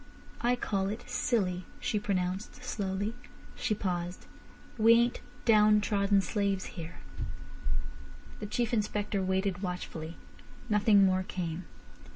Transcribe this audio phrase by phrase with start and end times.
[0.41, 3.13] "I call it silly," she pronounced slowly.
[3.55, 4.25] She paused.
[4.79, 6.95] "We ain't downtrodden slaves here."
[8.39, 10.17] The Chief Inspector waited watchfully.
[10.71, 11.65] Nothing more came.